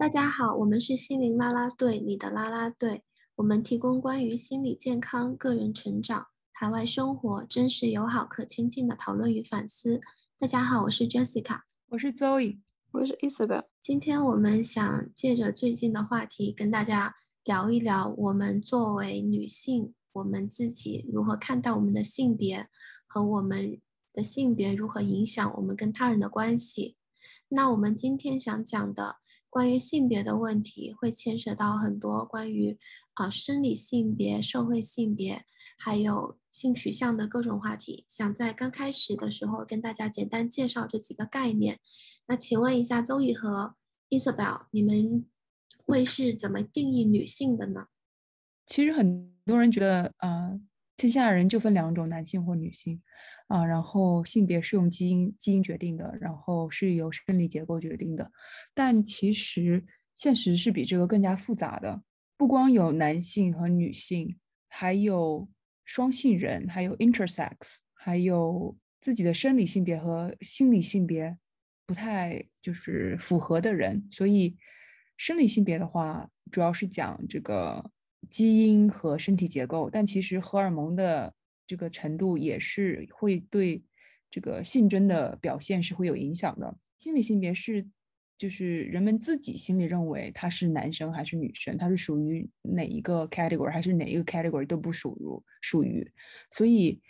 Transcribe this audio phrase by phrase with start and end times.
[0.00, 3.02] 大家好，我们是心灵啦啦队，你的啦啦队。
[3.34, 10.00] 我们提供关于心理健康、个人成长、海外生活真实、友好、可亲近的讨论与反思。
[10.38, 11.60] 大家好，我是 Jessica，
[11.90, 12.60] 我是 Zoe，
[12.92, 13.64] 我是 Isabel。
[13.78, 22.66] 今天我们想借着最近的话题，跟大家聊一聊我们作为女性，我们自己如何看待我们的性别，
[23.06, 23.78] 和我们
[24.14, 26.96] 的性别如何影响我们跟他人的关系。
[27.50, 29.16] 那我们今天想讲的。
[29.50, 32.78] 关于性别的问题，会牵涉到很多关于
[33.14, 35.44] 啊生理性别、社会性别，
[35.76, 38.04] 还有性取向的各种话题。
[38.06, 41.80] 想在刚开始的时候跟大家简单介绍这几个概念。
[42.26, 43.74] 那请问一下，周易和
[44.08, 45.26] Isabel，你们
[45.84, 47.88] 会是怎么定义女性的呢？
[48.66, 50.60] 其实很多人觉得，啊。
[51.00, 53.00] 天下人就分两种，男性或女性，
[53.46, 58.30] 啊，然后性别是用基因基因决定的，然后是由生理结构决定的，
[58.74, 59.82] 但其实
[60.14, 62.02] 现实是比这个更加复杂的。
[62.36, 64.36] 不光有男性和女性，
[64.68, 65.48] 还有
[65.86, 71.34] 双性人，还有 intersex，还有自己的生理性别和心理性别
[71.86, 74.06] 不太就是符合的人。
[74.10, 74.54] 所以，
[75.16, 77.90] 生理性别的话，主要是讲这个。
[78.28, 81.32] 基因和身体结构，但其实荷尔蒙的
[81.66, 83.82] 这个程度也是会对
[84.30, 86.76] 这个性征的表现是会有影响的。
[86.98, 87.86] 心理性别是
[88.36, 95.24] 就是人们自己心里认为他是男生还是女生，他是属于哪一个 category 还是哪一个 category 都不属于
[95.60, 96.10] 属于。
[96.50, 97.00] 所以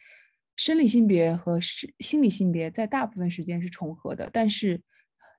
[0.57, 4.81] 生理性别和是心理性别在大部分时间是重合的，但是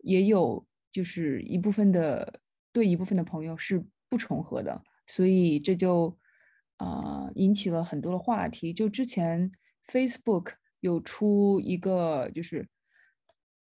[0.03, 2.39] 也有就是一部分的
[2.73, 4.81] 对一部分的朋友是不重合的。
[5.12, 6.17] 所以这就，
[6.78, 8.72] 啊，引起了很多的话题。
[8.72, 9.52] 就之前
[9.86, 12.66] Facebook 有出一个，就是，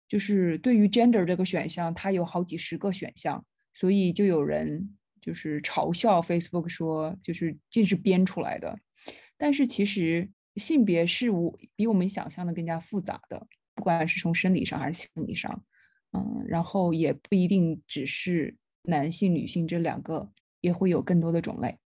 [0.07, 3.45] 就是对于 gender 这个选项，它有好几十个选项，
[3.75, 8.79] 所以就有人就是嘲笑 Facebook 说，就是这是编出来的。
[9.37, 13.45] 但是其实性别是我比我们想象的更加复杂的，
[13.75, 15.65] 不管是从生理上还是心理上，
[16.13, 20.31] 嗯，然后也不一定只是男性、女性这两个。
[20.61, 21.79] 也会有更多的种类。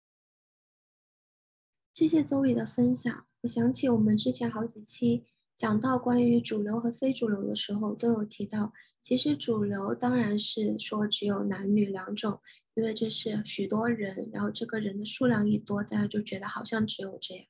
[1.93, 3.27] 谢谢周宇的分享。
[3.41, 5.25] 我想起我们之前好几期
[5.55, 12.39] 讲到关于主流和非主流的时候，都有提到，其实主流当然是说只有男女两种，
[12.73, 17.45] 因为这是许多人，然后这个人的数量一多，大家就觉得好像只有这样。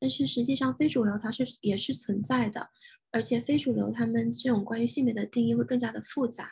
[0.00, 2.70] 但是实际上，非主流它是也是存在的，
[3.12, 6.50] 而且非主流他们这种关于性别的定义会更加的复杂。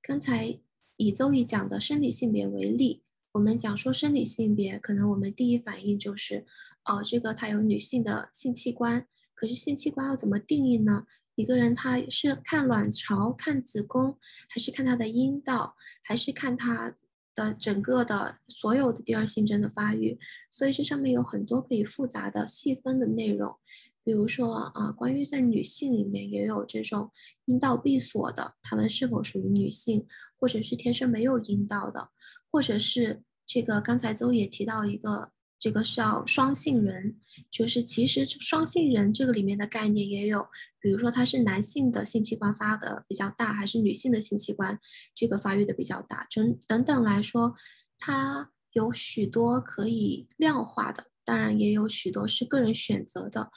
[0.00, 0.58] 刚才
[0.96, 3.04] 以周易讲的生理性别为例。
[3.32, 6.44] 我们讲说生理性别，可能我们第一反应就是，
[6.84, 9.06] 哦，这个他有女性的性器官。
[9.34, 11.06] 可是性器官要怎么定义呢？
[11.34, 14.18] 一个人他是看卵巢、看子宫，
[14.50, 16.94] 还是看他的阴道，还是看他
[17.34, 20.18] 的整个的所有的第二性征的发育？
[20.50, 23.56] 所以这上面有很多可以复杂的细分的内容。
[24.04, 27.10] 比如说啊，关于在女性里面也有这种
[27.46, 30.06] 阴道闭锁的，她们是否属于女性，
[30.36, 32.10] 或者是天生没有阴道的？
[32.52, 37.18] 或者是这个，刚才周也提到一个，这个是要双性人，
[37.50, 40.46] 就是其实双性人这个里面的概念也有，
[40.78, 44.78] 比如说他是男性的性器官发的比较大，还是女性的性器官
[45.14, 47.54] 这个发育的比较大，等等等来说，
[47.98, 53.50] 它有许多可以量化的，当然也有许多是个人选择的，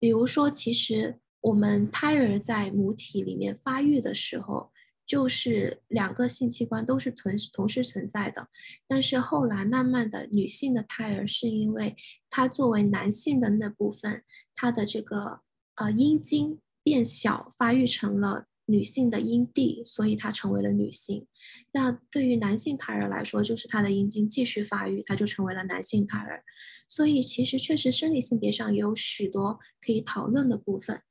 [0.00, 4.72] 比如说其实我们胎儿在母体里面发育的时候。
[5.12, 8.48] 就是两个性器官都是存同时存在的，
[8.88, 11.94] 但是后来慢慢的，女性的胎儿是因为
[12.30, 14.24] 它作为男性的那部分，
[14.54, 15.42] 它的这个
[15.74, 21.26] 呃阴茎变小，发育成了女性的阴蒂，所以它成为了女性。
[21.72, 26.42] 那对于男性胎儿来说，就是他的阴茎继续发育，他就成为了男性胎儿。
[26.88, 31.02] 所以其实确实生理性别上也有许多可以讨论的部分。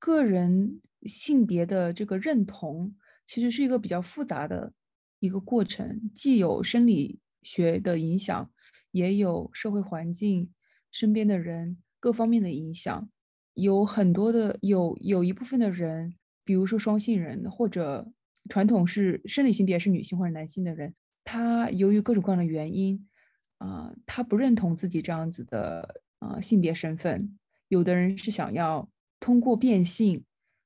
[0.00, 2.96] 个人性别的这个认同。
[3.32, 4.74] 其实是一个比较复杂的
[5.18, 8.50] 一个过程，既有生理学的影响，
[8.90, 10.52] 也有社会环境、
[10.90, 13.08] 身边的人各方面的影响。
[13.54, 16.14] 有很多的有有一部分的人，
[16.44, 18.12] 比如说双性人或者
[18.50, 20.94] 传统是生理性别是女性或者男性的人，
[21.24, 23.08] 他由于各种各样的原因，
[23.56, 27.38] 啊，他不认同自己这样子的啊性别身份。
[27.68, 30.22] 有的人是想要通过变性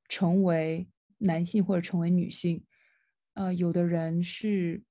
[0.09, 0.89] 成为。
[1.19, 2.63] 男性或者成为女性，
[3.35, 4.83] 呃，有的人是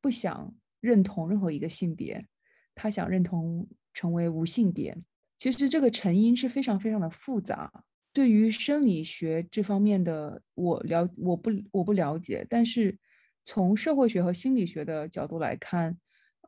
[0.00, 2.26] 不想认同任何一个性别，
[2.74, 4.96] 他想认同成为无性别。
[5.38, 7.84] 其实这个成因是非常非常的复杂。
[8.12, 12.98] 对于生理学这方面的，我了我不我不了解，但是
[13.44, 15.96] 从社会学和心理学的角度来看，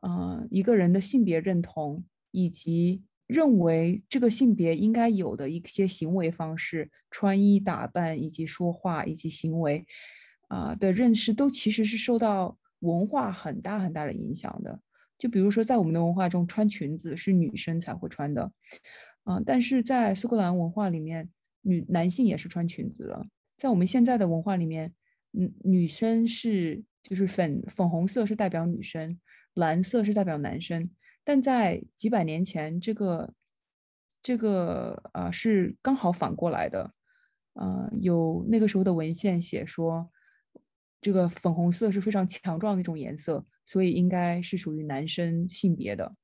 [0.01, 9.85] 呃，一个人的性别认同以及认为这个性别应该有的一些行为方式、穿衣打扮以及说话以及行为，
[10.47, 14.79] 啊的认识，都其实是受到文化很大很大的影响的。
[15.17, 18.51] 就比如说，在我们的文化中，穿裙子是女生才会穿的，
[19.23, 21.29] 嗯，但是在苏格兰文化里面，
[21.61, 23.25] 女男性也是穿裙子的。
[23.57, 24.93] 在我们现在的文化里面，
[25.31, 29.17] 嗯，女生是就是粉粉红色是代表女生，
[29.53, 30.89] 蓝色是代表男生。
[31.23, 33.33] 但在几百年前，这个
[34.21, 36.93] 这个啊是刚好反过来的，
[37.53, 40.11] 呃，有那个时候的文献写说，
[40.99, 46.15] 这个粉红色是非常强壮的一种颜色，所以应该是属于男生性别的，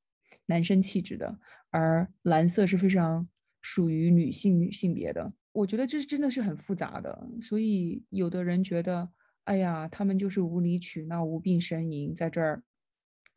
[0.47, 3.27] 男生气质的，而蓝色是非常
[3.61, 5.31] 属于女性性别的。
[5.53, 9.09] 我觉得这真的是很复杂的，所以有的人觉得，
[9.45, 12.63] 哎呀，他们就是无理取闹、无病呻吟，在这儿。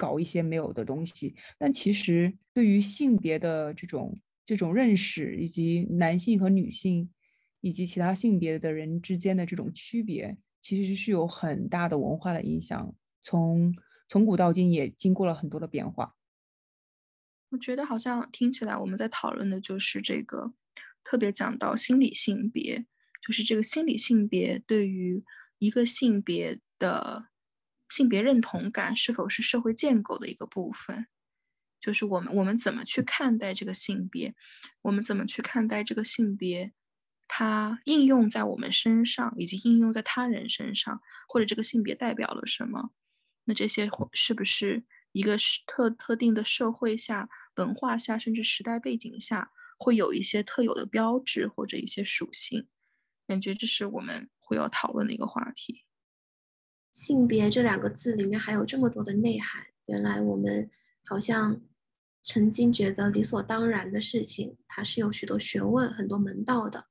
[0.02, 7.08] 搞一些没有的东西，但其实对于性别的这种这种认识，以及男性和女性，
[7.60, 12.92] 以及其他性别的人之间的这种区别，其实是有很大的文化的影响。
[13.22, 13.72] 从
[14.08, 16.16] 从古到今，也经过了很多的变化。
[17.50, 20.52] 我觉得好像听起来我们在讨论的就是这个，
[21.04, 22.84] 特别讲到心理性别，
[23.24, 25.22] 就是这个心理性别对于
[25.58, 27.28] 一个性别的。
[27.92, 31.06] 性别认同感是否是社会建构的一个部分？
[31.78, 34.34] 就是我们我们怎么去看待这个性别？
[34.80, 36.72] 我们怎么去看待这个性别？
[37.28, 42.92] 它应用在我们身上，以及应用在他人身上，或者这个性别代表了什么？
[43.44, 45.36] 那这些是不是一个
[45.66, 52.68] 特特定的社会下、文化下，甚至时代背景下，会有一些特有的标志或者一些属性？
[53.26, 55.84] 感觉这是我们会要讨论的一个话题。
[56.92, 60.70] 性别这两个字里面还有这么多的内涵，原来我们
[61.06, 61.60] 好像
[62.22, 66.84] 曾经觉得理所当然的事情，它是有许多学问、很多门道的。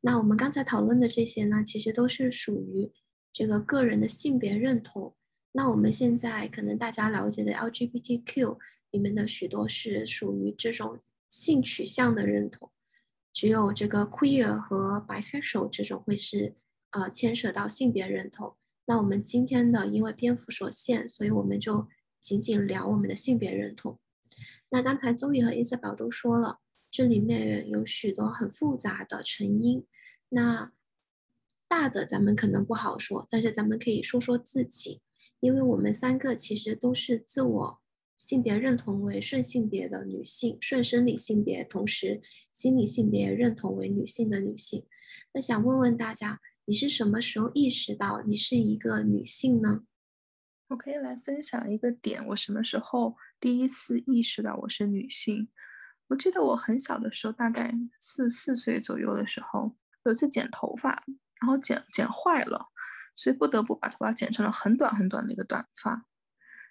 [0.00, 2.92] 那我们刚才讨论的这些呢，其实都是属于
[3.32, 5.16] 这个个人的性别认同。
[5.52, 8.58] 那我们现在可能大家了解的 LGBTQ
[8.90, 11.00] 里面的许多是属于这种
[11.30, 12.70] 性取向的认同，
[13.32, 16.54] 只有这个 queer 和 bisexual 这种会是
[16.90, 18.54] 呃牵涉到性别认同。
[18.88, 21.86] 那我们今天的因为篇幅所限，所以我们就
[22.22, 23.98] 仅仅聊我们的性别认同。
[24.70, 29.84] 那刚才周宇和伊瑟宝都说了，这里面有许多很复杂的成因。
[30.30, 30.72] 那
[31.68, 35.02] 大的咱们可能不好说，但是咱们可以说说自己，
[35.40, 37.78] 因为我们三个其实都是自我
[38.16, 42.22] 性别认同为顺性别的女性，顺生理性别，同时
[42.54, 44.86] 心理性别认同为女性的女性。
[45.34, 46.40] 那想问问大家。
[46.68, 49.84] 你是什么时候意识到你是一个女性呢？
[50.66, 55.48] 我可以来分享一个点，我什么时候第一次意识到我是女性？
[56.08, 57.72] 我记得我很小的时候，大概
[58.02, 59.74] 四四岁左右的时候，
[60.04, 61.02] 有次剪头发，
[61.40, 62.66] 然后剪剪坏了，
[63.16, 66.04] 所以不得不把头发剪成了很短很短的一个短发。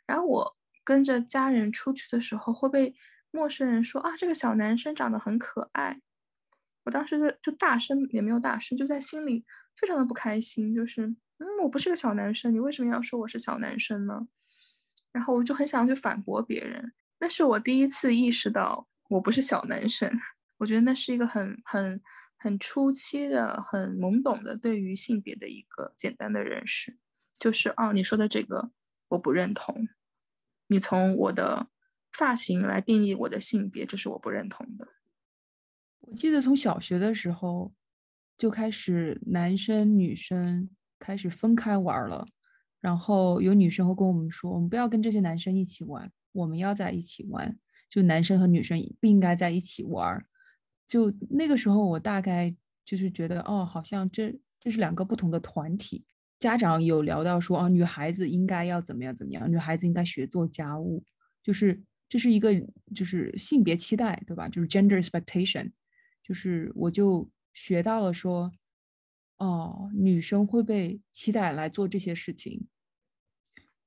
[0.05, 2.93] 然后我跟着家人出去的时候，会被
[3.31, 6.01] 陌生人说啊，这个小男生长得很可爱。
[6.83, 9.43] 我当时就就大声也没有大声，就在心里。
[9.79, 11.05] 非常的不开心，就是，
[11.37, 14.27] 嗯，我不是个小男生，你为什么要说我是小男生呢？
[15.11, 20.11] 然后我就很想要去反驳别人，那是我第一次意识到我不是小男生。
[20.57, 22.01] 我觉得那是一个很很
[22.37, 26.97] 很初期的、很懵懂的对于性别的一个简单的认识，
[27.39, 28.71] 就是哦，你说的这个
[29.09, 29.87] 我不认同，
[30.65, 31.67] 你从我的
[32.11, 34.87] 发型来定义我的性别，这是我不认同的。
[35.99, 37.71] 我记得从小学的时候。
[38.37, 42.27] 就开始男生女生开始分开玩了，
[42.79, 47.57] 然后有女生会跟我们说，我们不要跟这些男生一起玩，我们要在一起玩。
[47.89, 50.23] 就男生和女生不应该在一起玩。
[50.87, 52.53] 就那个时候，我大概
[52.85, 56.05] 就是觉得，哦，好像这这是两个不同的团体。
[56.39, 61.03] 家长有聊到说，哦，女孩子应该要怎么样怎么样，女孩子应该学做家务，
[61.41, 62.53] 就是这是一个
[62.93, 64.47] 就是性别期待，对吧？
[64.47, 65.71] 就是 gender expectation，
[66.23, 67.27] 就是我就。
[67.59, 68.51] 学到了说，
[69.39, 72.67] 哦，女生会被期待来做这些事情，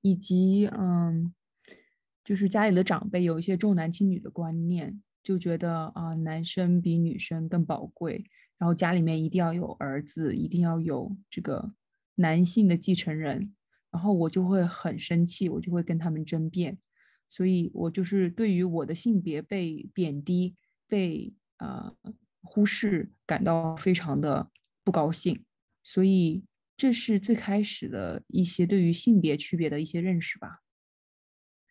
[0.00, 1.32] 以及嗯，
[2.24, 8.24] 就是家里的长辈有一些重男轻女的观念，就觉得啊，男生比女生更宝贵，
[8.58, 11.72] 然后家里面一定要有儿子，一定要有这个
[12.16, 13.54] 男性的继承人，
[13.92, 16.76] 然后我就会很生气，我就会跟他们争辩，
[17.28, 20.56] 所以我就是对于我的性别被贬低，
[20.88, 21.94] 被啊。
[22.42, 24.50] 忽视，感到非常的
[24.82, 25.44] 不高兴，
[25.82, 26.44] 所以
[26.76, 30.62] 这是最开始的一些对于性别区别的一些认识吧。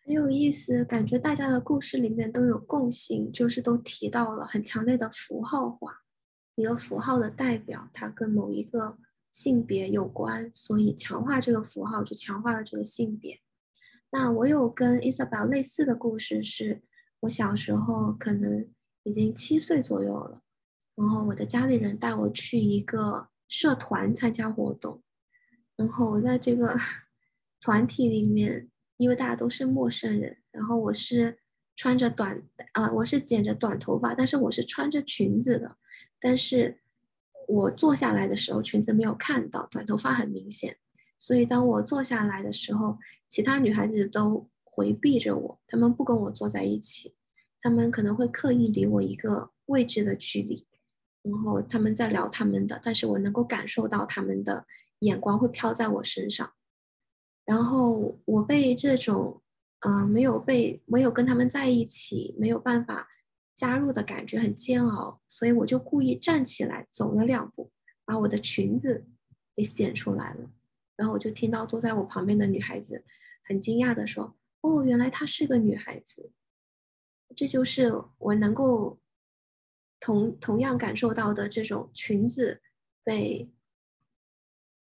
[0.05, 6.01] 很有意思，感觉大家的故事里面都有共性，就是都提到了很强烈的符号化，
[6.55, 8.97] 一个符号的代表，它跟某一个
[9.31, 13.39] 性别有关，所以强化这个符号就强化了这个性别。
[14.11, 16.81] 那我有跟 Isabel 类似的故事，是
[17.19, 18.67] 我小时候可能
[19.03, 20.41] 已经七岁左右了，
[21.00, 25.01] 然后我的家里人带我去一个社团参加活动，
[25.77, 26.77] 然后我在这个
[27.62, 28.70] 团体里面。
[29.00, 31.39] 因为大家都是陌生人，然后我是
[31.77, 35.77] 穿着短啊，我是剪着短头发，但是我是穿着裙子的，
[36.20, 36.82] 但是
[37.48, 40.75] 我坐下来的时候裙子没有看到，短头发很明显，
[41.18, 42.98] 所以当我坐下来的时候，
[43.29, 47.15] 其他女孩子都回避着我，她们不跟我坐在一起，
[47.62, 50.68] 她们可能会刻意离我一个位置的距离，
[51.21, 54.65] 然后他们在聊他们的，但是我能够感受到他们的
[54.99, 56.53] 眼光会飘在我身上。
[57.45, 59.41] 然后我被这种，
[59.79, 63.07] 嗯，没有被没有跟他们在一起，没有办法
[63.55, 67.71] 加入的感觉很煎熬，所以我就故意站起来走了两步，
[68.05, 69.05] 把我的裙子
[69.55, 70.49] 给显出来了。
[70.95, 73.03] 然后我就听到坐在我旁边的女孩子
[73.43, 76.31] 很惊讶的说：“哦，原来她是个女孩子。”
[77.35, 78.99] 这就是我能够
[80.00, 82.62] 同同样感受到的这种裙子
[83.03, 83.50] 被。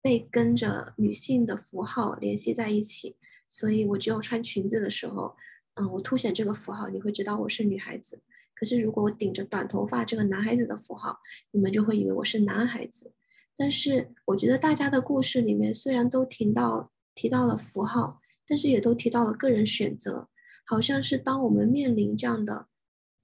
[0.02, 3.16] 被跟着女性的符号联系在一起，
[3.50, 5.36] 所以我只有穿裙子的时候，
[5.74, 8.22] 嗯，我凸显这个符号，你会知道我是女孩子。
[8.54, 11.18] 可是如果我顶着短头发这个男孩子的符号，
[11.50, 13.16] 你们就会以为我是男孩子。
[13.58, 20.30] 但是我觉得大家的故事里面虽然都提到提到了符号，但是也都提到了个人选择。
[20.66, 22.68] 好像是当我们面临这样的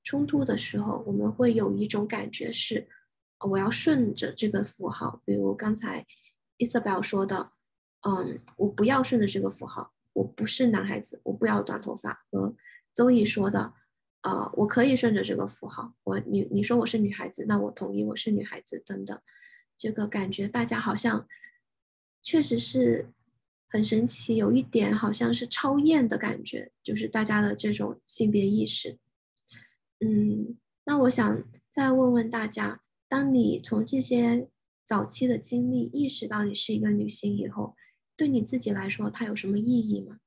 [0.04, 2.88] 冲突的时候，我们会有一种感觉是，
[3.50, 6.06] 我要顺着这个符号，比如刚才。
[6.58, 7.54] Isabel 说的，
[8.02, 12.24] 嗯，我不要顺着这个符号，我不是男孩子，我不要短头发。
[12.30, 12.56] 和
[12.94, 13.74] 周易说的，
[14.22, 19.20] 呃，我可以顺着这个符号，我你你说我是女孩子，那我同意我是女孩子等等。
[19.76, 21.28] 这个感觉大家好像
[22.22, 23.08] 确实是
[23.68, 29.00] 很神奇，有一点好像是超验的感觉，就是大家的这种性别意识。
[30.02, 34.50] 嗯，那我想再问问大家，当你从这些。
[34.84, 37.78] 早期的经历，意识到你是一个女性以后，
[38.18, 40.18] 对你自己来说，它有什么意义吗？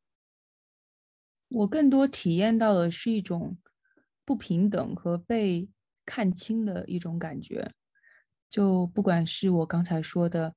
[1.49, 3.59] 我更多体验到的是一种
[4.25, 5.69] 不平等和被
[6.07, 7.75] 看清的一种感觉。
[8.49, 10.55] 就不管是我刚才说的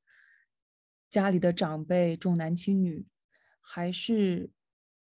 [1.10, 3.06] 家里的长辈重男轻女，
[3.60, 4.50] 还是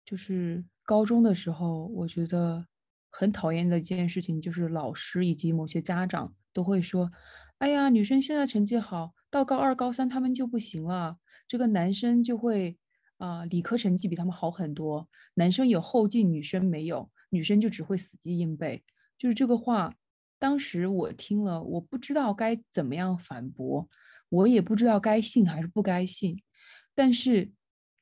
[0.03, 2.67] 就是高中的时候，我觉得
[3.09, 7.11] 很讨厌的一件事情，就是老师以及某些家长都会说。
[7.59, 11.17] 哎呀，女生现在成绩好，到高二、高三他们就不行了。
[11.47, 12.77] 这个男生就会
[13.17, 15.09] 啊，理科成绩比他们好很多。
[15.33, 18.83] 男生有后劲，女生没有，女生就只会死记硬背。
[19.17, 19.95] 就是这个话，
[20.37, 23.89] 当时我听了，我不知道该怎么样反驳，
[24.29, 26.39] 我也不知道该信还是不该信。
[26.93, 27.51] 但是，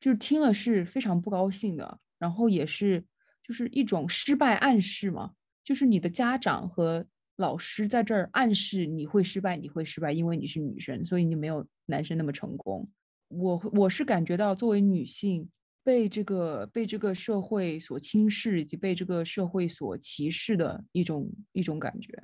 [0.02, 3.06] 就是听了是非常不高兴的，然后也是
[3.46, 5.34] 就是一种失败暗示嘛，
[5.64, 7.06] 就是你的家长和。
[7.38, 12.90] 老师在这儿暗示你会失败，你会失败，因为你是女生，所以你没有男生那么成功。
[13.28, 15.50] 我我是感觉到作为女性
[15.84, 22.18] 被这个被这个社会所轻视以及被这个社会所歧视的一种一种感觉。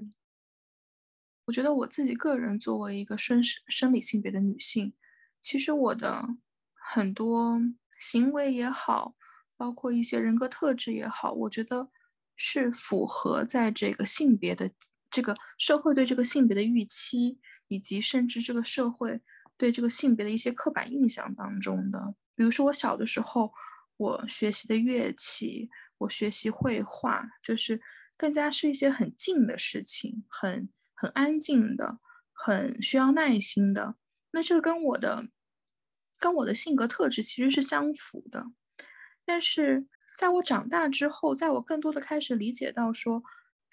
[1.43, 4.93] 我觉得我自己个人作为一个生生理性别的女性，
[5.41, 6.25] 其实我的
[6.73, 7.59] 很多
[7.99, 9.13] 行为也好，
[9.61, 11.87] 包括一些人格特质也好，我觉得
[12.35, 14.71] 是符合在这个性别的。
[15.11, 17.37] 这个社会对这个性别的预期，
[17.67, 19.21] 以及甚至这个社会
[19.55, 23.53] 对这个性别的一些刻板印象当中的，比如说我小的时候，
[23.97, 27.79] 我学习的乐器，我学习绘画，就是
[28.17, 31.99] 更加是一些很静的事情，很很安静的，
[32.33, 33.95] 很需要耐心的。
[34.31, 35.27] 那这个跟我的
[36.17, 38.47] 跟我的性格特质其实是相符的。
[39.25, 39.87] 但是
[40.17, 43.23] 在我长大之后，在我更多的开始理解到说。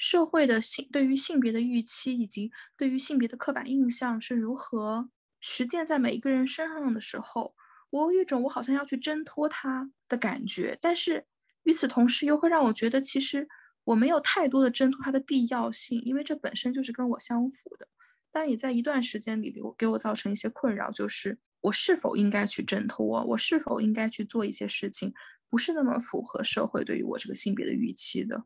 [0.00, 7.52] 社会的性对于性别的预期，以及对于性别的刻板印象是如何实践在每一个人身上的时候，
[7.90, 10.78] 我有一种我好像要去挣脱它的感觉。
[10.80, 11.26] 但是
[11.64, 13.48] 与此同时，又会让我觉得其实
[13.82, 17.88] 我没有太多的挣脱它的必要性，因为这本身就是跟我相符的。
[18.30, 25.12] 但也在一段时间里给我给我造成一些困扰，就是我是否应该去挣脱，我是否应该去做一些事情，
[25.48, 28.44] 不是那么符合社会对于我这个性别的预期的。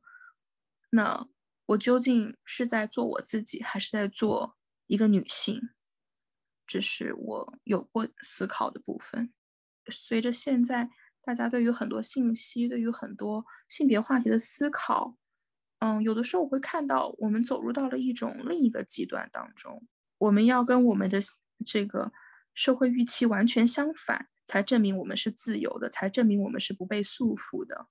[0.90, 1.28] 那。
[1.66, 4.56] 我究竟是在做我自己，还是在做
[4.88, 5.70] 一个女性？
[6.66, 9.32] 这是我有过思考的部分。
[9.88, 10.90] 随着现在
[11.22, 15.16] 大家对于很多信息、对于很多性别话题的思考，
[15.78, 19.86] 嗯，有的时候我会看到我们走入到了一种另一个极端当中，
[20.18, 21.20] 我们要跟我们的
[21.64, 22.12] 这个
[22.54, 27.86] 社会预期完全相反，才证明我们是自由的，才证明我们是不被束缚的。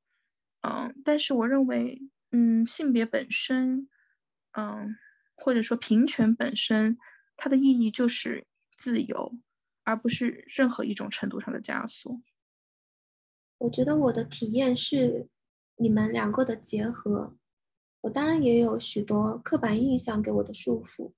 [0.61, 1.99] 嗯，但是我认为，
[2.29, 3.89] 嗯，性别本身，
[4.51, 4.95] 嗯，
[5.33, 6.99] 或者说平权本身，
[7.35, 8.45] 它的意义就是
[8.77, 9.33] 自由，
[9.85, 12.21] 而不是任何一种程度上的枷锁。
[13.57, 15.27] 我觉得我的体验是
[15.77, 17.35] 你们两个的结合。
[18.01, 21.11] 我当然也有许多刻板印象给我的束缚，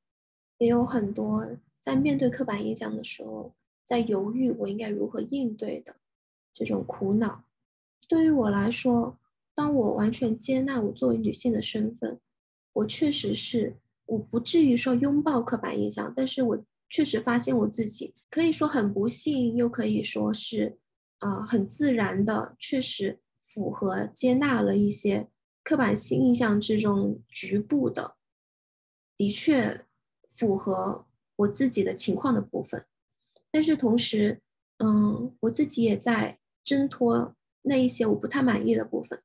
[0.59, 1.45] 也有很多
[1.81, 3.53] 在面对刻板印象的时候，
[3.85, 5.95] 在犹豫我应该如何应对的
[6.53, 7.43] 这种苦恼。
[8.07, 9.17] 对于我来说，
[9.55, 12.19] 当我完全接纳我作为女性的身份，
[12.73, 20.77] 我确实是我不至于说拥抱刻板印象，但是我确实发现我自己可以说很不幸，又可以说是
[21.19, 25.29] 啊很自然的，确实符合接纳了一些
[25.63, 28.15] 刻板性印象之中局部的，
[29.15, 29.85] 的确
[30.35, 31.05] 符合
[31.37, 32.85] 我自己的情况的部分，
[33.53, 34.41] 但是同时，
[34.79, 39.21] 嗯，我自己也在挣脱那一些我不太满意的部分。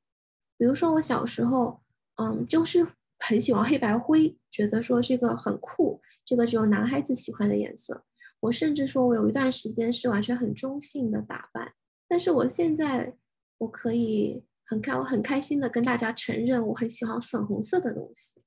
[0.55, 1.81] 比如说我小时候，
[2.17, 2.85] 嗯，就是
[3.17, 8.05] 很喜欢黑白灰，觉得说这个很酷，这个只有男孩子喜欢的颜色。
[8.41, 11.73] 我甚至说我有一段时间是完全很中性的打扮，
[12.07, 13.17] 但是我现在
[13.57, 18.43] 我可以很开，我很开心的跟大家承认，我很喜欢粉红色的东西，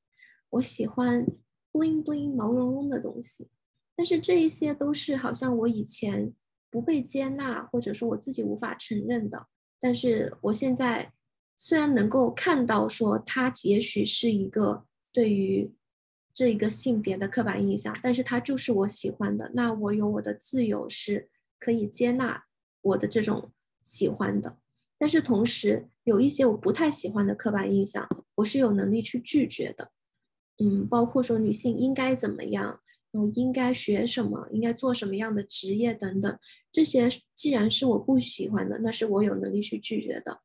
[0.51, 1.27] 我喜欢
[1.73, 3.51] bling bling 毛茸茸的东西。
[4.03, 6.35] 但是这一些都是好像我以前
[6.73, 9.47] 不被接纳，或者说我自己无法承认的，
[9.79, 11.13] 但是我现在。
[11.55, 15.73] 虽然能够看到说他也许是一个对于
[16.35, 22.43] 这一个性别的刻板印象，但是他就是我喜欢的，那我有我的自由是可以接纳
[22.81, 24.59] 我的这种喜欢的。
[24.99, 29.93] 但是同时有一些我不太喜欢的刻板印象，我是有能力去拒绝的。
[30.59, 32.81] 嗯，包括说女性应该怎么样，
[33.13, 36.39] 我应该学什么，应该做什么样的职业等等，
[36.73, 40.41] 这些既然是我不喜欢的，那是我有能力去拒绝的。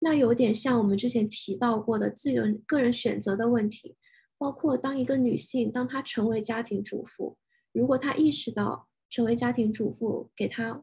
[0.00, 3.96] 那有点像我们之前提到过的自由个人选择的问题，
[4.36, 7.38] 包括当一个女性，当她成为家庭主妇，
[7.72, 10.82] 如果她意识到成为家庭主妇给她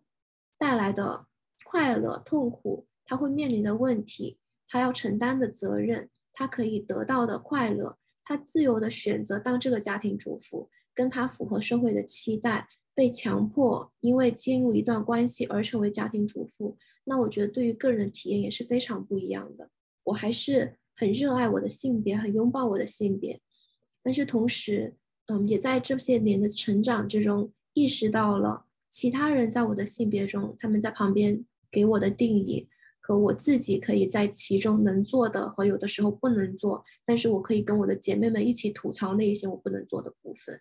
[0.57, 1.27] 带来的
[1.65, 12.67] 快乐、痛苦，她会面临的问题，她要承担的责任，她可以得到的快乐，她自由的选择当这个家庭主妇，跟他符合社会的期待。
[12.95, 19.69] 被强迫因为进入一段关系而成为家庭主妇，那我觉得对于个人的体验也是非常不一样的。
[20.03, 23.39] 我还是很热爱我的性别，很拥抱我的性别，
[24.03, 32.67] 但是同时，嗯，也在这些年的成长之中意识到了其他人在我的性别中，他们在旁边给我的定义
[32.99, 40.59] 和我自己可以在其中能做的和有的时候不能做，但是我可以跟我的姐妹们一起吐槽那一些我不能做的部分。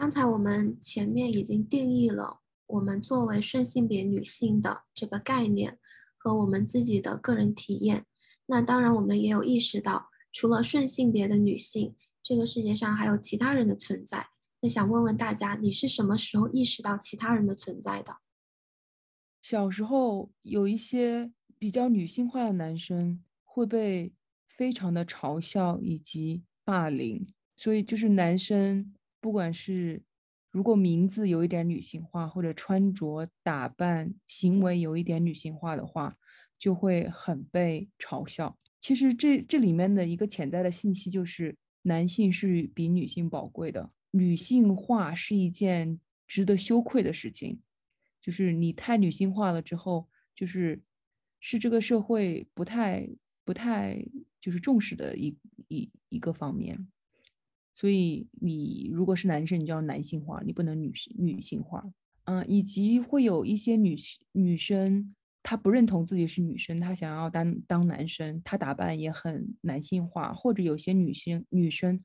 [0.00, 5.78] 刚才我们前面已经定义了我们作为顺性别女性的这个概念
[6.16, 8.06] 和我们自己的个人体验。
[8.46, 14.28] 那当然，我们也有意识到，除了顺性别的女性，这个世界上还有其他人的存在。
[14.62, 18.16] 那想问问大家，你是什么时候意识到其他人的存在的？
[19.42, 24.14] 小时候有一些比较女性化的男生会被
[24.48, 28.94] 非常的嘲笑以及霸凌，所以就是男生。
[29.20, 30.02] 不管是
[30.50, 36.16] 如果名字有一点女性化，或者穿着打扮行为有一点女性化的话，
[36.58, 38.56] 就会很被嘲笑。
[38.80, 47.60] 其实这这里面的一个潜在的信息就是，男性是比女性宝贵的，女性化是一件值得羞愧的事情。
[48.20, 50.82] 就是你太女性化了之后，就是
[51.40, 53.08] 是这个社会不太
[53.44, 54.02] 不太
[54.40, 55.36] 就是重视的一
[55.68, 56.88] 一一个方面。
[57.72, 61.84] 所以你如果是男生，你就要男性化，你不能女性女性化。
[62.24, 63.96] 嗯，以及会有一些女
[64.32, 70.32] 女生，她不认同自己是女生，她想要当当男生，她打扮也很男性化。
[70.32, 71.98] 或者有些女性女生，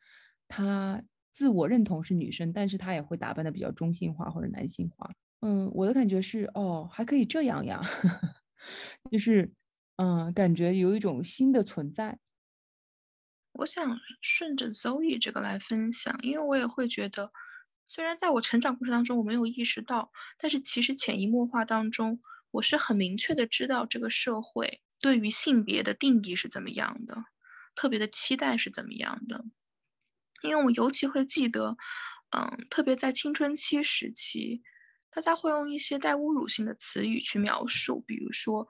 [0.47, 5.11] 她自我认同是女生，但是她也会打扮的比较中性化或者男性化。
[5.41, 7.81] 嗯，我的感觉是，哦，还可以这样呀，
[9.11, 9.51] 就是
[9.97, 12.17] 嗯，感觉有一种新的存在。
[13.57, 17.31] 我想顺着 Zoe 这个来分享，因为我也会觉得，
[17.87, 27.25] 虽然在我成长过程当中我没有意识到，但是其实潜移默化当中，我是很明确的知道这个社会对于性别的定义是怎么样的，
[27.75, 29.45] 特别的期待是怎么样的。
[30.41, 31.77] 因为我尤其会记得，
[32.35, 34.61] 嗯，特别在青春期时期，
[35.09, 38.67] 大家会用一些带侮辱性的词语去描述，比如说，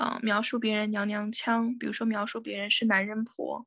[0.00, 3.66] 嗯，描述别人娘娘腔，比如说描述别人是男人婆，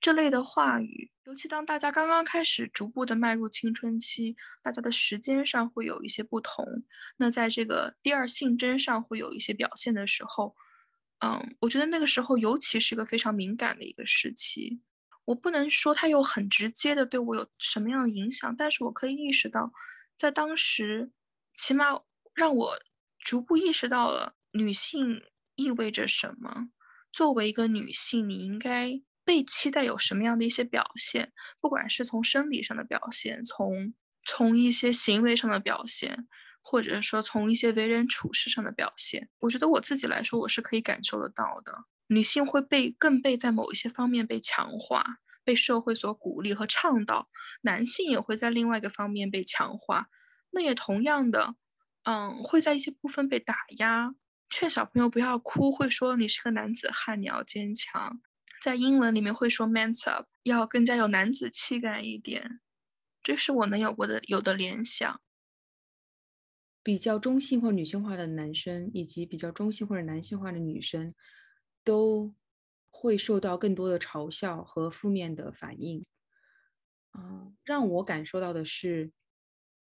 [0.00, 1.10] 这类的话语。
[1.24, 6.84] 尤其当大家刚刚开始逐步的迈入青春期，大家的时间上会有一些不同，
[7.16, 10.54] 那在这个第二性征上会有一些表现的时候，
[11.24, 14.80] 嗯，我觉得那个时候尤其是个非常敏感的一个时期。
[15.24, 19.72] 我不能说它有很直接的对我有什么样的影响，但是我可以意识到，
[20.14, 21.10] 在当时，
[21.56, 21.98] 起码
[22.34, 22.78] 让我
[23.18, 25.22] 逐步意识到了女性
[25.56, 26.68] 意味着什么。
[27.12, 33.94] 作为一个女性，你应该被期待有什么样的一些表现，不管是从生理上的表现，从
[34.26, 36.26] 从一些行为上的表现，
[36.62, 39.28] 或者说从一些为人处事上的表现。
[39.38, 41.84] 我觉得我自己来说，我是可以感受得到的。
[42.08, 47.28] 女性会被更被在某一些方面被强化，被社会所鼓励和倡导；
[47.62, 50.08] 男性也会在另外一个方面被强化，
[50.50, 51.54] 那也同样的，
[52.04, 54.14] 嗯，会在一些部分被打压。
[54.50, 58.20] 劝小朋友不要哭，会说你是个男子汉，你要坚强。
[58.62, 62.60] 在英文里面会说 “man up”，要更加有男子气概一点。
[63.22, 65.20] 这是我能有过的有的联想。
[66.82, 71.14] 比较中性或女性化的男生，以及比较中性或者男性化的女生。
[71.86, 72.34] 都
[72.88, 76.02] 会受到更多的嘲笑和负面的反应，
[77.10, 79.12] 啊，让我感受到的是，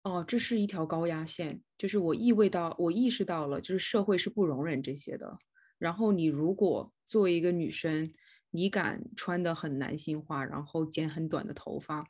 [0.04, 5.38] 哦，这是一条高压线，就是我意味到，我意识到了，就是社会是不容忍这些的。
[5.78, 8.14] 然后你如果作为一个女生，
[8.52, 12.06] 你敢穿的很男性化，然后剪很短的头发，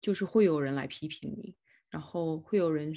[0.00, 1.54] 就是会有人来批评你，
[1.90, 2.94] 然后会有人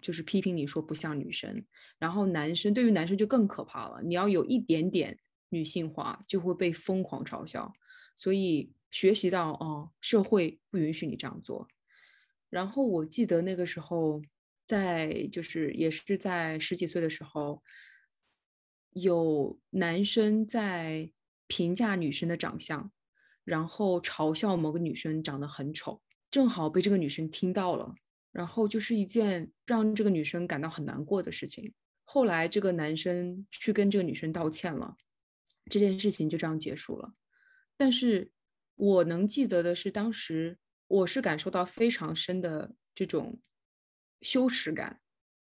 [0.00, 1.64] 就是批评你说不像女生。
[1.98, 5.18] 然后男生对于男生就更可怕了，你要有一点点。
[5.50, 7.72] 女性化就会被疯狂嘲笑，
[8.16, 11.68] 所以学习到哦，社会不允许你这样做。
[12.54, 14.22] 然后我记得那个时候，
[14.64, 17.60] 在就是也是在十几岁的时候，
[18.90, 21.10] 有男生在
[21.48, 22.92] 评价女生的长相，
[23.42, 27.92] 然后嘲笑某个女生长得很丑，正好被这个女生听到了，
[28.30, 31.74] 然后就是一件让这个女生感到很难过的事情。
[32.04, 34.96] 后来这个男生去跟这个女生道歉了。
[35.68, 37.14] 这件事情就这样结束了，
[37.76, 38.30] 但是
[38.76, 40.56] 我能记得的是，当时
[40.88, 43.40] 我是感受到非常深的这种
[44.20, 45.00] 羞耻感，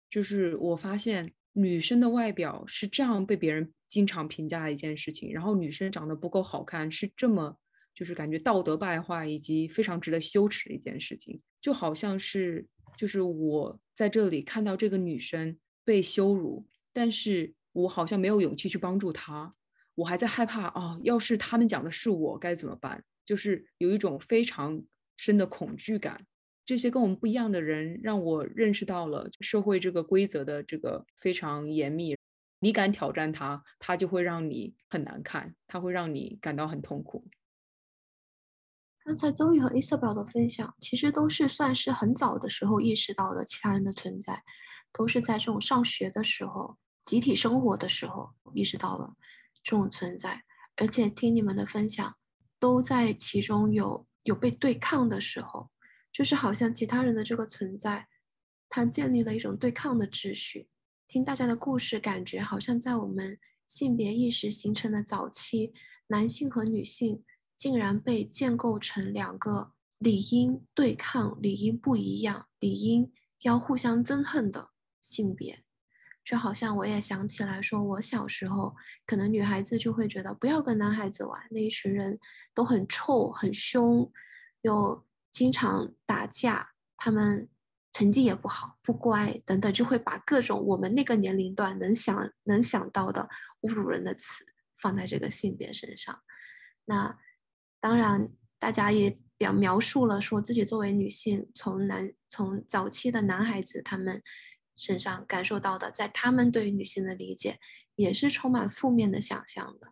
[0.09, 7.57] 就是我发现女生的外表是这样被别人经常评价的一件事情，然后女生长得不够好看是这么
[7.93, 19.53] 就是感觉道德败坏以及非常值得羞耻的一件事情，就好像是就是我在这里看到这个女生被羞辱，但是我好像没有勇气去帮助她。
[19.95, 20.97] 我还在害怕啊！
[21.03, 23.03] 要是他们讲的是我该怎么办？
[23.25, 24.81] 就是有一种非常
[25.19, 26.25] 深的恐惧感。
[26.65, 32.15] 这些跟我们不一样的人，让我认识到了社会这个规则的这个非常严密。
[32.61, 37.27] 你敢挑战它，它就会让你很难看，它会让你感到很痛苦。
[39.03, 44.41] 刚才周易和伊瑟表的分享，其实都是算是很早的时候意识到的其他人的存在，
[44.93, 49.15] 都是在这种上学的时候、集体生活的时候意识到了。
[49.61, 50.43] 这种存在，
[50.77, 52.15] 而且听你们的分享，
[52.59, 55.71] 都在其中有有被对抗的时候，
[56.13, 58.07] 就是好像其他人的这个存在，
[58.69, 60.69] 它建立了一种对抗的秩序。
[61.07, 65.73] 听大家的故事，感觉好像在我们性别意识形成的早期，
[66.07, 67.23] 男性和女性
[67.57, 73.11] 竟然被建构成两个理应对抗、理应不一样、理应
[73.41, 74.69] 要互相憎恨的
[75.01, 75.63] 性别。
[76.29, 78.75] 就好像我也想起来，说我小时候，
[79.07, 82.19] 可能女孩子就会觉得不要跟男孩子玩，那一群人
[82.53, 84.11] 都很臭、很凶，
[84.61, 87.49] 又经常打架，他们
[87.91, 93.27] 成绩也不好、不乖等等，就会把各种我们那个年龄段能想能想到的
[93.61, 94.45] 侮辱人的词
[94.79, 96.21] 放在这个性别身上。
[96.85, 97.17] 那
[97.79, 104.21] 当然，大家也表描述了说自己作为女性，从男从早期的男孩子他们。
[104.79, 107.59] 身上感受到的，在他们对于女性的理解，
[107.95, 109.89] 也是充满负面的想象的，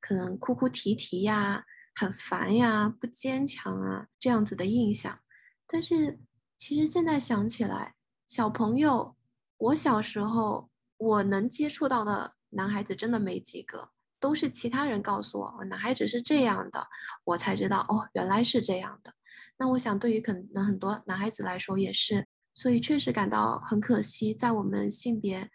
[0.00, 5.20] 可能哭哭啼啼呀，很烦呀，不坚强啊，这样子的印象。
[5.66, 6.18] 但是
[6.56, 7.94] 其实现在想起来，
[8.26, 9.14] 小朋友，
[9.58, 16.88] 我小时候我能接触到的男孩子真的没几个，都是其他人告诉我，男孩子是这样的，
[17.24, 19.12] 我才知道哦，原来是这样的。
[19.58, 22.26] 那我想，对于可能很多男孩子来说，也是。
[22.52, 25.50] 所以确实感到很可惜，在我们性别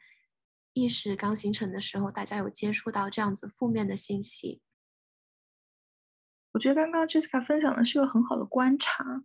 [0.74, 4.62] 意识刚形成的时候，大家有接触到这样子负面的信息。
[6.54, 9.24] 我觉得刚刚 Jessica 分享的是个很好的观察，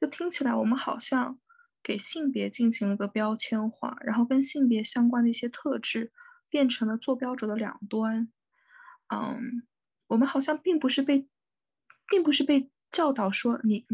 [0.00, 1.38] 就听起来我们好像
[1.82, 6.12] 给性别进行了个标签化，然后跟性别相关的一些特质
[6.48, 8.28] 变成了坐标轴的两端。
[9.14, 9.62] 嗯，
[10.08, 11.28] 我们好像并不是被，
[12.08, 13.86] 并不是被教导说你，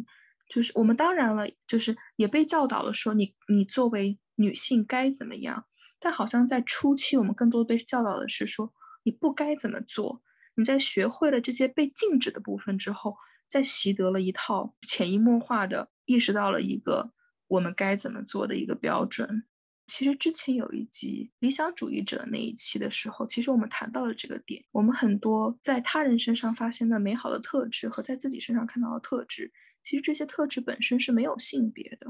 [0.52, 5.64] 就是我们当然了，就是也被教导了说你你作为女性该怎么样，
[5.98, 8.72] 但好像在初期我们更多被教导的是说
[9.04, 10.22] 你不该怎么做。
[10.56, 13.16] 你在学会了这些被禁止的部分之后，
[13.48, 17.12] 再习得了一套潜移默化的意识到了一个
[17.46, 19.44] 我们该怎么做的一个标准。
[19.86, 24.64] 其实之前有一集理想主义者那一期的时候，其实我们谈到了这个点。
[24.70, 29.50] 我们很多在他人身上发现的美好的特质和在自己身上看到的特质，
[29.82, 32.06] 其实这些特质本身是没有性别的，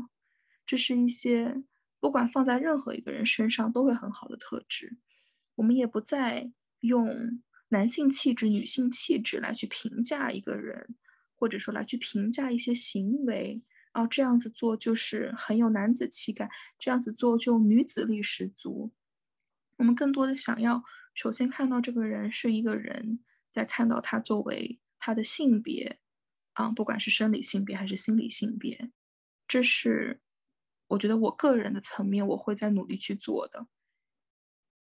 [0.66, 1.62] 这是一些
[1.98, 4.96] 不管放在任何一个人身上都会很好的特质。
[5.56, 10.96] 我们也不再用男性气质、女性气质来去评价一个人，
[11.34, 13.62] 或者说来去评价一些行为。
[13.92, 18.92] 哦，这样子做就是很有男子气概，这样子做就女子力十足。
[19.78, 23.18] 我们更多的想要，首先看到这个人是一个人，
[23.50, 25.98] 再看到他作为他的性别，
[26.52, 28.90] 啊，不管是生理性别还是心理性别，
[29.46, 30.20] 这是
[30.88, 33.66] 我觉得我个人的层面，我会在努力去做的。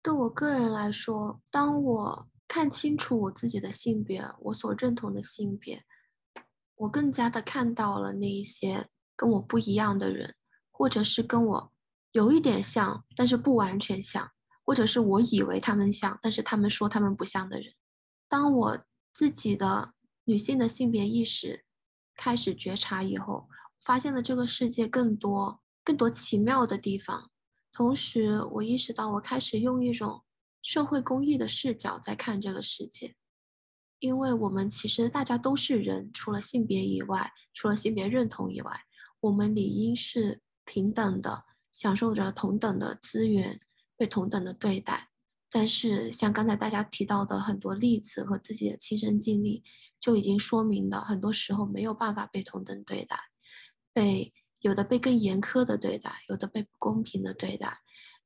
[0.01, 5.84] 对我个人来说，当我看清楚我自己的性别，我所认同的性别，
[6.75, 8.89] 我更加的看到了那一些。
[9.17, 10.36] 跟我不一样的人，
[10.69, 11.73] 或者是跟我
[12.12, 14.30] 有一点像，但是不完全像，
[14.65, 17.73] 或者是我以为他们像，但是他们说他们不像的人。
[18.28, 19.93] 当我自己的
[20.25, 21.65] 女性的性别意识
[22.15, 23.47] 开始觉察以后，
[23.79, 27.31] 发现了这个世界更多更多奇妙的地方。
[27.71, 30.23] 同时，我意识到我开始用一种
[30.61, 33.15] 社会公益的视角在看这个世界，
[33.99, 38.81] 因为我们其实大家都是人，除了性别以外，除了性别认同以外。
[39.21, 43.59] 我们理应是平等的，享受着同等的资源，
[43.97, 45.09] 被同等的对待。
[45.58, 49.63] 但是，像刚才大家提到的很多例子和自己的亲身经历，
[50.02, 53.18] 就已经说明了，很多时候没有办法被同等对待，
[53.94, 57.74] 被有的被更严苛的对待，有的被不公平的对待。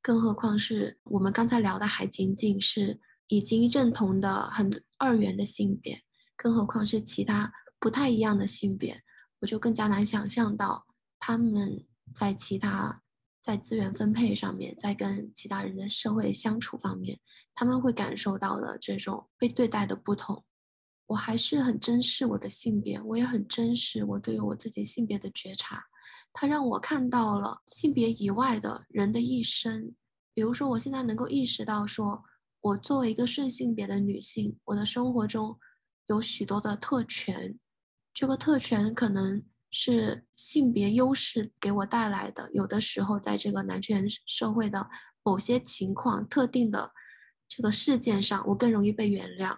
[0.02, 6.02] 更何况是我们刚才聊的，还仅仅是已经认同的很二元的性别，
[6.36, 9.00] 更何况是其他不太一样的性别，
[9.42, 10.88] 我就更加难想象到。
[11.20, 13.04] 他们在其他
[13.41, 17.17] 在资源分配上面，在跟其他人的社会相处方面，
[17.56, 20.43] 他们会感受到的这种被对待的不同。
[21.08, 25.82] 我还是很珍视我的性别，我也很珍视我对于我自己性别的觉察。
[26.34, 29.95] 它让我看到了性别以外的人的一生。
[30.34, 32.23] 比如说，我现在能够意识到，说
[32.62, 35.58] 我作为一个顺性别的女性，我的生活中
[36.08, 37.58] 有许多的特权。
[38.13, 39.43] 这个特权可能。
[39.71, 42.49] 是性别优势给我带来的。
[42.53, 44.89] 有的时候，在这个男权社会的
[45.23, 46.91] 某些情况、特定的
[47.47, 49.55] 这个事件上，我更容易被原谅，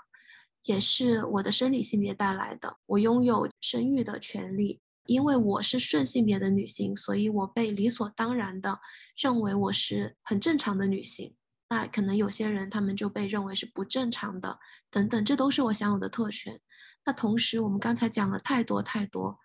[0.64, 2.78] 也是我的生理性别带来的。
[2.86, 8.80] 我拥有生育的权利，因为我是顺性别的女性，所以我被理所当然的
[9.16, 11.36] 认为我是很正常的女性。
[11.70, 16.60] 那可能有些人他们就被认为是不正常的，等等，这都是我享有的特权。
[17.06, 19.40] 那同时，我们刚才讲了太多太多。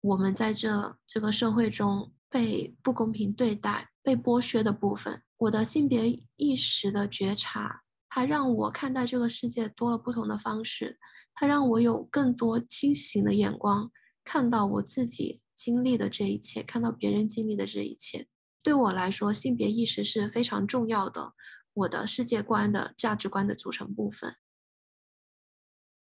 [0.00, 10.96] 我们在这这个社会中被不公平对待、被剥削的部分，我的性别意识的觉察，它让我看待这个世界多了不同的方式，
[11.34, 13.90] 它让我有更多清醒的眼光，
[14.22, 18.28] 看到我自己经历的这一切，看到别人经历的这一切。
[18.62, 21.34] 对我来说，性别意识是非常重要的，
[21.74, 24.36] 我的世界观的价值观的组成部分。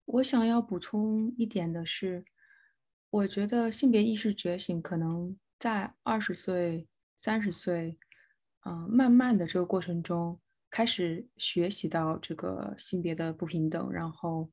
[0.04, 2.26] 我想要补充一点的是。
[3.12, 7.98] 我觉得性别意识觉醒可能在二十岁、三十岁，
[8.66, 14.52] 嗯，慢慢的这个过程中开始学习到这个性别的不平等，然后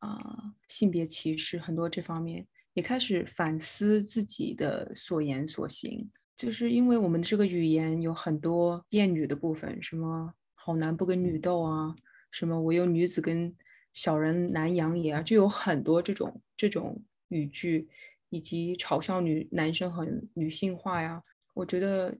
[0.00, 2.44] 啊，性别歧视很多这方面
[2.74, 11.94] 也开始反思自己的所言所行，就是因为我们这个语言有很多厌女的部分，什么好男不跟女斗啊，
[12.32, 13.56] 什么我有女子跟
[13.94, 17.00] 小人难养也啊，就有很多这种这种。
[17.28, 17.88] 语句
[18.30, 21.22] 以及嘲笑女男生很女性化呀，
[21.54, 22.16] 我觉得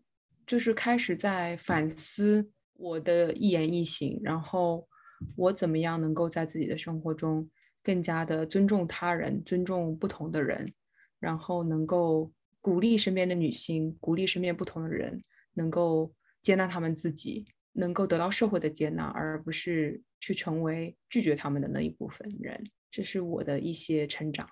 [0.47, 4.87] 就是开始在反思我的一言一行，然后
[5.35, 7.49] 我怎么样能够在自己的生活中
[7.83, 10.73] 更加的尊重他人，尊重不同的人，
[11.19, 15.23] 然后能够鼓励身边的女性，鼓励身边不同的人，
[15.55, 22.63] 能够接纳他们自己，能够得到社会的接纳，而不是去成为拒绝他们的那一部分人。
[22.91, 24.49] 这是我的一些成长。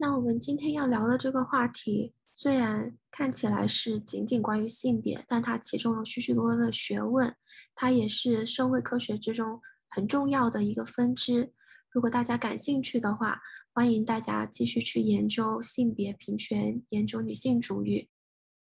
[0.00, 7.36] 那我们今天要聊的这个话题，虽然看起来是仅仅关于性别，但它其中有许许多多的学问，
[7.74, 9.60] 它也是社会科学之中
[9.90, 11.52] 很重要的一个分支。
[11.90, 13.40] 如果大家感兴趣的话，
[13.74, 18.08] 欢迎大家继续去研究性别平权，研究女性主义。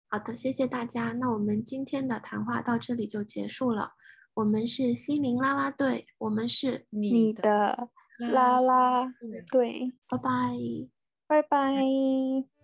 [0.08, 1.12] 好的，谢谢大家。
[1.12, 3.92] 那我们今天的谈话到这里就结束了。
[4.34, 9.14] 我们是心灵啦啦队，我们是你的啦啦
[9.52, 10.28] 队，拜拜，
[11.28, 12.57] 拜拜。